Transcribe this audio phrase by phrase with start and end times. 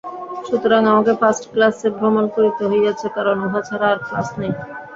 [0.47, 4.51] সুতরাং আমাকে ফার্ষ্ট ক্লাসে ভ্রমণ করিতে হইয়াছে, কারণ উহা ছাড়া আর ক্লাস নাই।